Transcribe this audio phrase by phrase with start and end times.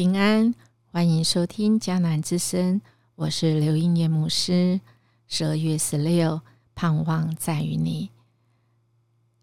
[0.00, 0.54] 平安，
[0.90, 2.80] 欢迎收听迦南之声，
[3.16, 4.80] 我是刘英念牧师。
[5.26, 6.40] 十二月十六，
[6.74, 8.08] 盼望在于你。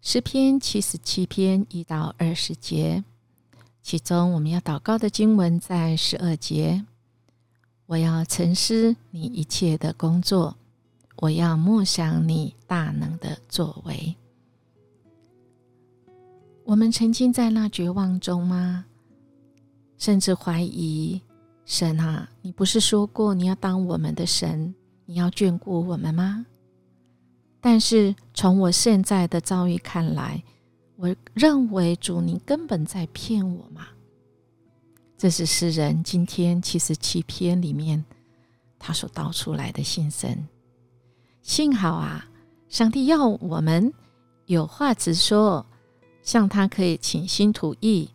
[0.00, 3.04] 诗篇七十七篇一到二十节，
[3.84, 6.84] 其中我们要祷告的经文在十二节。
[7.86, 10.56] 我要沉思你一切的工作，
[11.18, 14.16] 我要默想你大能的作为。
[16.64, 18.86] 我们曾经在那绝望中吗？
[19.98, 21.20] 甚至怀疑
[21.64, 24.74] 神啊，你不是说过你要当我们的神，
[25.04, 26.46] 你要眷顾我们吗？
[27.60, 30.42] 但是从我现在的遭遇看来，
[30.96, 33.88] 我认为主你根本在骗我嘛。
[35.16, 38.04] 这是诗人今天七十七篇里面
[38.78, 40.46] 他所道出来的心声。
[41.42, 42.24] 幸好啊，
[42.68, 43.92] 上帝要我们
[44.46, 45.66] 有话直说，
[46.22, 48.08] 向他可以倾心吐意。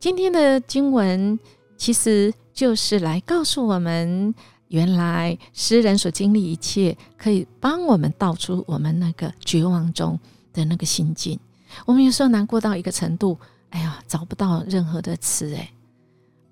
[0.00, 1.38] 今天的经文
[1.76, 4.34] 其实就是来告诉我们，
[4.68, 10.18] 原来诗人所经历一切，可以帮我们道出我们那个绝望中
[10.54, 11.38] 的那个心境。
[11.84, 15.70] 我们有时候难过到一个程度，哎呀，找不到任何的词，哎。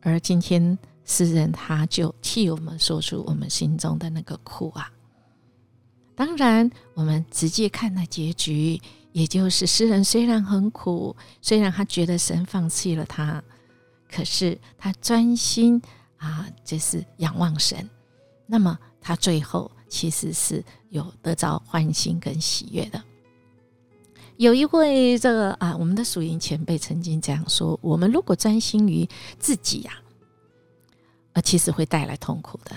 [0.02, 4.92] 而今天诗人他就替我们说出我们心中的那个苦啊。
[6.14, 8.78] 当然，我们直接看那结局。
[9.19, 13.42] 也就是诗人虽然很苦，虽然他觉得神放弃了他，
[14.08, 15.83] 可是他专心
[16.19, 17.91] 啊，就是仰望神。
[18.47, 23.02] 那么他最后其实是有得着欢欣跟喜悦的。
[24.36, 29.05] 有一位这个啊，我们的属灵前辈曾经这样说：我们如果专心于
[29.41, 29.94] 自己呀，
[31.32, 32.70] 啊，其实会带来痛苦的。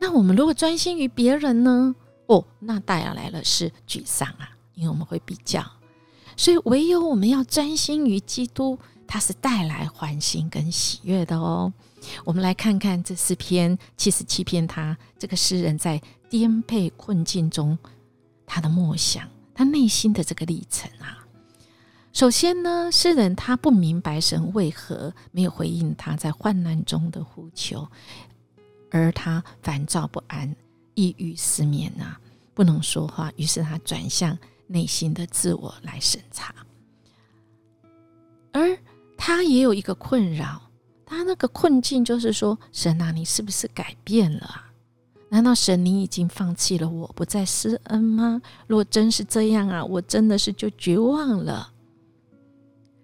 [0.00, 1.94] 那我们如果专心于别人呢？
[2.26, 4.55] 哦，那带来了是沮丧啊。
[4.76, 5.64] 因为我们会比较，
[6.36, 11.72] 所以唯有我们要专心于基督，他是带来欢欣跟喜悦的哦。
[12.24, 17.76] 我们来看看这四篇七十七篇，他这个诗人在颠沛困境中，
[18.46, 21.26] 他的默想，他内心的这个历程啊。
[22.12, 27.88] 首先呢，诗人他不明白神为何没有回应他在患难中的呼求，
[28.90, 30.54] 而他烦躁不安、
[30.94, 32.20] 抑郁失眠啊，
[32.54, 34.36] 不能说话，于是他转向。
[34.66, 36.54] 内心的自我来审查，
[38.52, 38.76] 而
[39.16, 40.60] 他也有一个困扰，
[41.04, 44.72] 他那个困境就是说：神啊，你是不是改变了啊？
[45.28, 48.40] 难道神你已经放弃了我，不再施恩吗？
[48.66, 51.72] 如果真是这样啊，我真的是就绝望了。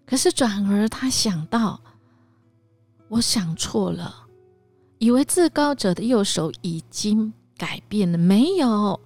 [0.06, 1.80] 可是转而他想到，
[3.08, 4.26] 我想错了，
[4.98, 9.00] 以为至高者的右手已经改变了，没有。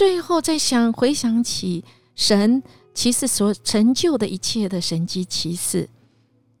[0.00, 1.84] 最后再想，回想起
[2.16, 2.62] 神
[2.94, 5.86] 其实所成就的一切的神迹奇事，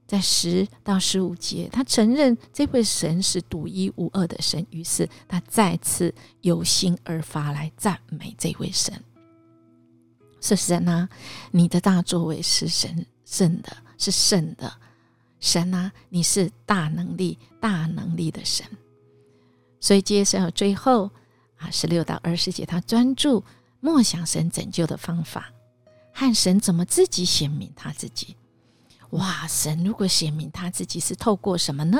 [0.06, 8.92] 在十到十五节，他承认这位神是独一无二的神，于是他再次由心而发来赞美这位神。
[10.42, 11.08] 是神啊，
[11.50, 14.70] 你的大作为是神圣的，是圣的
[15.38, 18.66] 神啊，你是大能力、大能力的神。
[19.80, 21.10] 所以接下来最后。
[21.60, 23.44] 啊，十六到二十节，他专注
[23.80, 25.52] 默想神拯救的方法，
[26.12, 28.34] 和神怎么自己显明他自己。
[29.10, 31.98] 哇，神如果显明他自己是透过什么呢？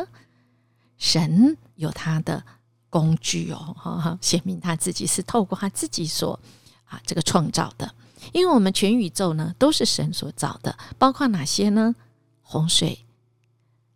[0.97, 2.43] 神有他的
[2.88, 6.41] 工具哦，哈，显明他自己是透过他自己所
[6.84, 7.94] 啊这个创造的。
[8.32, 11.94] 因为我们全宇宙呢都是神所造的，包括哪些呢？
[12.43, 13.04] 洪水、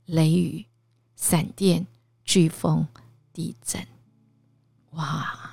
[0.06, 0.66] 雷雨、
[1.16, 1.86] 闪电、
[2.26, 2.86] 飓风、
[3.32, 3.86] 地震。
[4.92, 5.50] 哇！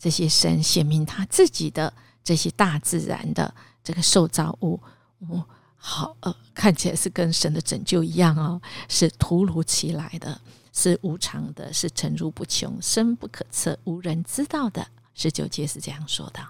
[0.00, 1.92] 这些神显明他自己的
[2.24, 4.80] 这些大自然的这个受造物，
[5.28, 5.44] 哦，
[5.76, 8.58] 好呃，看起来是跟神的拯救一样哦，
[8.88, 10.40] 是突如其来的，
[10.72, 14.88] 是无常的，是沉入不穷、深不可测、无人知道的。
[15.14, 16.40] 十九节是这样说的。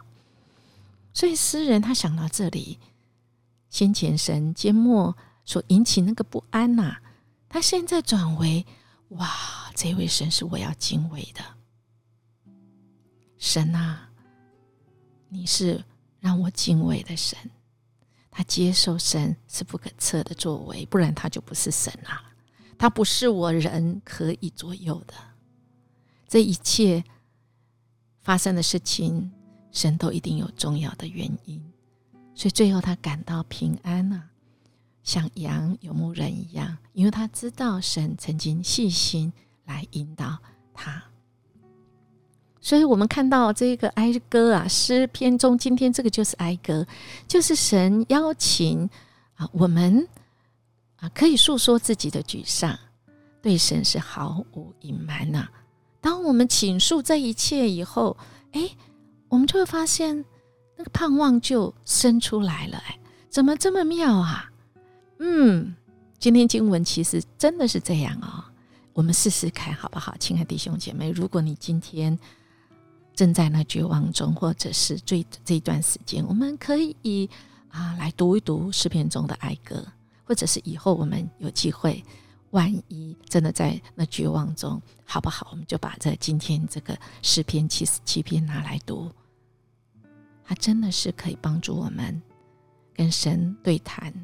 [1.13, 2.79] 所以诗人他想到这里，
[3.69, 6.99] 先前神缄默所引起那个不安呐，
[7.49, 8.65] 他现在转为
[9.09, 11.43] 哇，这位神是我要敬畏的。
[13.41, 14.11] 神啊，
[15.31, 15.83] 你是
[16.21, 17.37] 让我敬畏的神。
[18.31, 22.33] 他接受神是不可测的作为，不然他就不是神啊。
[22.79, 25.15] 他不是我人可以左右的。
[26.29, 27.03] 这一切
[28.21, 29.33] 发生的事情，
[29.73, 31.61] 神都一定有重要的原因。
[32.35, 34.31] 所以最后他感到平安啊，
[35.03, 39.33] 像羊有牧人一样，因为他知道神曾经细心
[39.65, 40.39] 来引导
[40.75, 41.10] 他。
[42.61, 46.87] 所以我们看到这个哀歌啊，诗篇中，今天这个就是哀歌，
[47.27, 48.89] 就是神邀请
[49.35, 50.07] 啊我们
[50.97, 52.79] 啊，可以诉说自己的沮丧，
[53.41, 55.49] 对神是毫无隐瞒呐。
[56.03, 58.17] 当我们倾诉这一切以后，
[58.53, 58.71] 哎，
[59.29, 60.25] 我们就会发现
[60.77, 62.77] 那个盼望就生出来了。
[62.87, 62.99] 哎，
[63.31, 64.51] 怎么这么妙啊？
[65.19, 65.75] 嗯，
[66.19, 68.45] 今天经文其实真的是这样哦。
[68.93, 71.11] 我们试试看好不好，亲爱的弟兄姐妹？
[71.11, 72.19] 如果你今天
[73.21, 77.29] 正在那绝望中，或者是最这一段时间，我们可以
[77.69, 79.87] 啊来读一读诗篇中的哀歌。
[80.25, 82.03] 或者是以后我们有机会，
[82.53, 85.49] 万一真的在那绝望中，好不好？
[85.51, 89.11] 我们就把这今天这个诗篇七十七篇拿来读，
[90.45, 92.23] 它真的是可以帮助我们
[92.95, 94.15] 跟神对谈，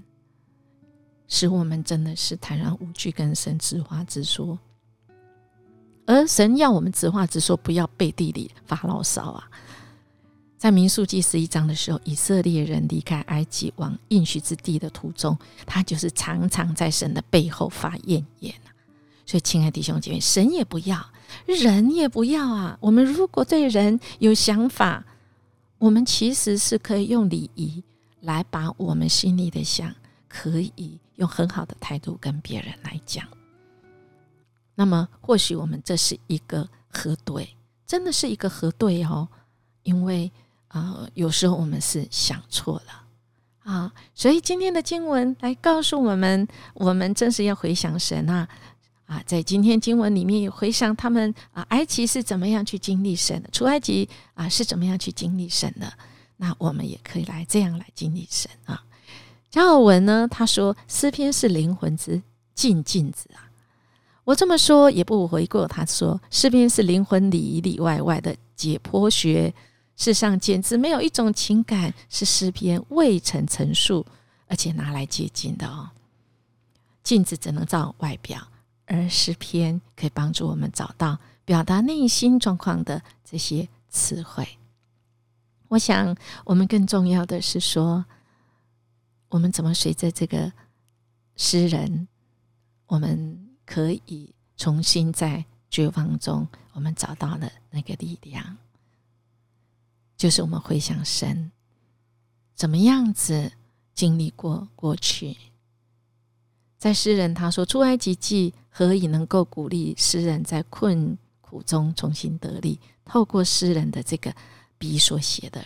[1.27, 4.57] 使我们真的是坦然无惧跟神直话直说。
[6.07, 9.51] 而神要我们直话直说，不要背地里发牢骚啊。
[10.57, 15.37] 在民数记十一章的时候，以色列人离开埃及往应许之地的途中，
[15.67, 18.55] 他就是常常在神的背后发怨言
[19.27, 21.05] 所以，亲爱弟兄姐妹，神也不要，
[21.45, 22.79] 人也不要啊！
[22.81, 25.05] 我们如果对人有想法，
[25.79, 27.83] 我们其实是可以用礼仪
[28.21, 29.95] 来把我们心里的想，
[30.29, 33.27] 可以用很好的态度跟别人来讲。
[34.77, 39.27] 那么，或许我们这是一个核对，真的是一个核对哦，
[39.83, 40.31] 因为。
[40.69, 43.05] 啊，有时候我们是想错了
[43.63, 48.47] 啊，所以今天的经文来告诉我们，我们正是要回想神啊
[49.07, 55.91] 啊，在今天经文里面回想他们啊，埃及是怎么样去经历神的，出埃及啊是怎么样去经历神的，
[56.37, 58.85] 那我们也可以来这样来经历神啊。
[59.49, 62.21] 加尔文呢，他说诗篇是灵魂之
[62.55, 63.46] 镜镜子啊，
[64.27, 65.69] 我这么说也不为过。
[65.69, 69.55] 他说诗篇是灵魂里里外外的解剖学。
[69.97, 74.05] 世上简直没有一种情感是诗篇未曾陈述，
[74.47, 75.89] 而且拿来接近的哦。
[77.03, 78.47] 镜子只能照外表，
[78.85, 84.47] 而诗篇可以帮助我们找到表达内心状况的这些词汇。
[85.69, 86.15] 我想，
[86.45, 88.05] 我们更重要的是说，
[89.31, 90.53] 我们怎么随着这个
[91.37, 92.07] 诗人，
[92.87, 93.46] 我们
[93.77, 98.57] 可以重新在绝望中，我们找到了那个力量。
[100.17, 101.53] 就是我们回想神
[102.55, 103.53] 怎么样子
[103.93, 105.37] 经历过过去，
[106.79, 112.81] 在诗人他说出埃及记何以能够鼓励诗人在困苦中重新得力？
[113.05, 114.35] 透过诗人的这个
[114.79, 115.63] 笔所写的，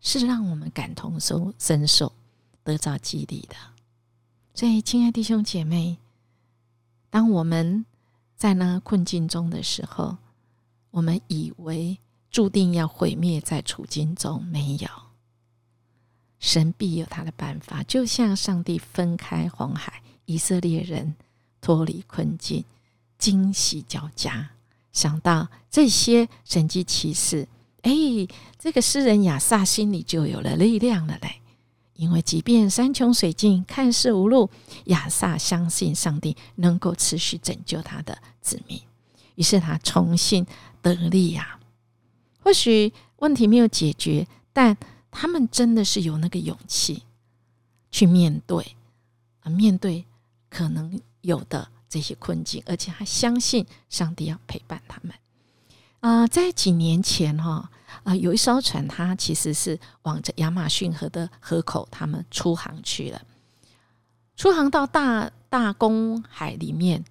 [0.00, 2.12] 是让我们感同受深受，
[2.62, 3.56] 得到激励的。
[4.54, 5.98] 所以，亲爱弟兄姐妹，
[7.10, 7.84] 当我们
[8.36, 10.16] 在那困境中的时候，
[10.90, 11.98] 我们以为。
[12.32, 14.88] 注定要毁灭在处境中，没有
[16.38, 17.82] 神必有他的办法。
[17.82, 21.16] 就像上帝分开红海，以色列人
[21.60, 22.64] 脱离困境，
[23.18, 24.50] 惊喜交加。
[24.92, 27.48] 想到这些神迹奇事，
[27.82, 27.90] 哎，
[28.56, 31.39] 这个诗人亚萨心里就有了力量了嘞。
[32.00, 34.48] 因为即便山穷水尽，看似无路，
[34.86, 38.80] 亚萨相信上帝能够持续拯救他的子民，
[39.34, 40.46] 于是他重新
[40.80, 41.60] 得力呀。
[42.42, 44.74] 或许问题没有解决，但
[45.10, 47.02] 他们真的是有那个勇气
[47.90, 48.76] 去面对
[49.40, 50.06] 啊，面对
[50.48, 55.14] 可能有的这些困境，而且还相信上帝要陪伴他们
[56.00, 56.26] 啊。
[56.26, 57.70] 在几年前哈
[58.04, 63.22] 啊，有一艘船，它其实是往着亚马逊河的河口，他们出航去了，
[64.36, 67.04] 出航到大大公海里面，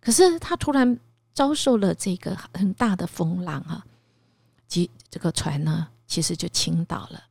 [0.00, 0.98] 可是他突然
[1.34, 3.84] 遭受了这个很大的风浪啊。
[4.66, 7.24] 及这个船呢，其实就倾倒了。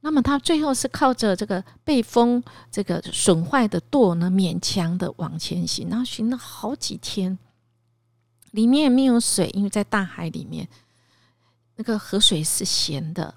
[0.00, 5.90] 那么他最后是靠着这个被风这个损坏的舵呢，勉强的往前行。
[5.90, 7.38] 然后行了好几天，
[8.52, 10.66] 里面没有水，因为在大海里面，
[11.74, 13.34] 那个河水是咸的。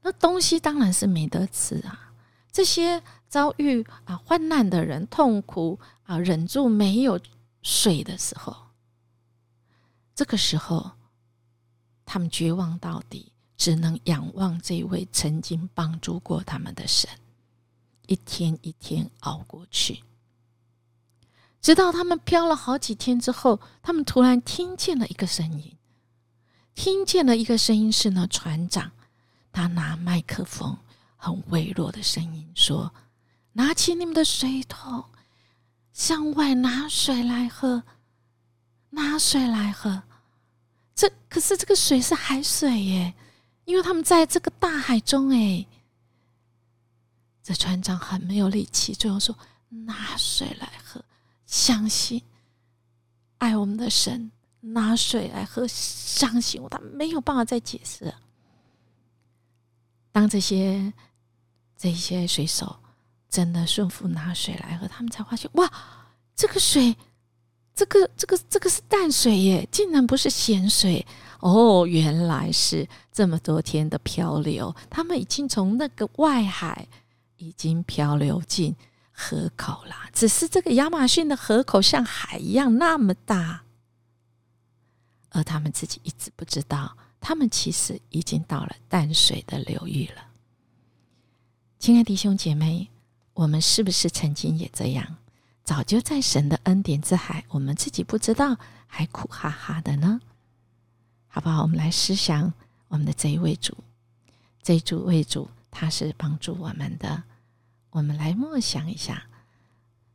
[0.00, 2.14] 那东西当然是没得吃啊。
[2.52, 7.20] 这些遭遇啊患难的人，痛苦啊忍住没有
[7.62, 8.56] 水的时候，
[10.14, 10.92] 这个时候。
[12.06, 17.08] 他们绝望到底，只能仰望这位曾经帮助过他们的神，
[18.06, 20.04] 一天一天熬过去，
[21.64, 25.78] 直到他们漂了好几天之后，他们突然听见了一个声音，
[26.74, 28.92] 听见了一个声音是那船长，
[29.50, 30.76] 他拿麦克风，
[31.16, 32.92] 很微弱的声音说
[33.54, 35.06] ：“拿起你们的水桶，
[35.94, 37.82] 向外拿水来喝，
[38.90, 40.02] 拿水来喝。”
[40.94, 43.14] 这可是这个水是海水耶，
[43.64, 45.64] 因为他们在这个大海中哎。
[47.42, 49.34] 这船长很没有力气，最后说
[49.86, 51.02] ：“拿水来喝，
[51.46, 52.22] 相信
[53.38, 58.12] 爱我们的神拿水来喝，相信我，他没有办法再解释。
[60.10, 60.92] 当这些
[61.76, 62.76] 这些水手
[63.28, 65.70] 真的顺服拿水来喝，他们才发现，哇，
[66.36, 66.96] 这个水，
[67.74, 71.04] 这个这个这个是淡水耶，竟然不是咸水
[71.40, 71.86] 哦！
[71.86, 76.86] 原来是这么多天的漂流，他们已经从那个外海
[77.36, 78.74] 已经漂流进
[79.14, 80.10] 河口啦。
[80.12, 83.64] 只是这个亚马逊的河口像海一样那么大，
[85.30, 86.98] 而他们自己一直不知道。
[87.20, 90.26] 他们其实已经到了淡水的流域了，
[91.78, 92.90] 亲爱的弟兄姐妹，
[93.32, 95.16] 我们是不是曾经也这样？
[95.64, 100.20] 早就在神的恩典之海，我们自己不知道，还苦哈哈的呢？
[101.28, 101.62] 好不好？
[101.62, 102.52] 我们来思想
[102.88, 103.74] 我们的这一位主，
[104.62, 107.22] 这一位主他是帮助我们的。
[107.94, 109.28] 我们来默想一下，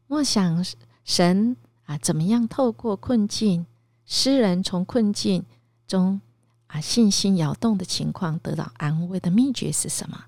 [0.08, 0.66] 默想
[1.06, 1.56] 神
[1.86, 3.66] 啊，怎么样透过困境，
[4.06, 5.46] 诗人从困境
[5.88, 6.20] 中。
[6.68, 10.26] 啊，信心摇动的情况得到安慰的秘诀是什么？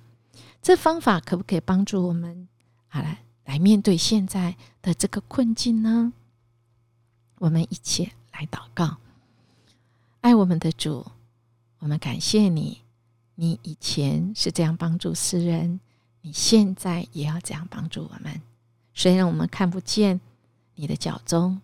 [0.60, 2.48] 这方法可不可以帮助我们
[2.90, 6.14] 啊来来面对现在的这个困境呢？
[7.38, 8.98] 我们一起来祷告，
[10.22, 11.06] 爱我们的主，
[11.78, 12.82] 我们感谢你，
[13.36, 15.80] 你以前是这样帮助诗人，
[16.22, 18.42] 你现在也要这样帮助我们。
[18.94, 20.20] 虽然我们看不见
[20.76, 21.62] 你的脚踪，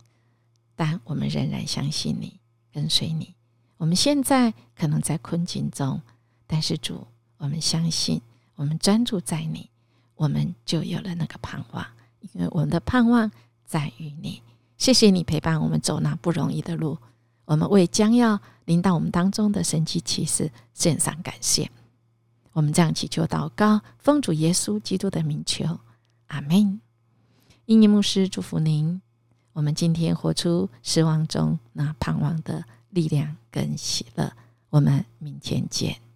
[0.76, 2.40] 但我们仍然相信你，
[2.72, 3.36] 跟随你。
[3.78, 6.02] 我们现在可能在困境中，
[6.48, 7.06] 但是主，
[7.38, 8.22] 我们相信，
[8.56, 9.70] 我们专注在你，
[10.16, 11.86] 我们就有了那个盼望，
[12.22, 13.32] 因为我们的盼望
[13.66, 14.42] 在于你。
[14.78, 16.98] 谢谢你陪伴我们走那不容易的路，
[17.46, 21.70] 我们为将要临到我们当中的神奇骑士献上感谢。
[22.58, 25.80] 我们这样祈求祷告，奉主耶稣基督的名求，
[26.26, 26.82] 阿门。
[27.68, 29.00] 英尼牧师祝福您，
[29.54, 32.66] 我们今天活出失望中那盼望的。
[32.90, 34.32] 力量跟喜乐，
[34.70, 36.07] 我们明天见。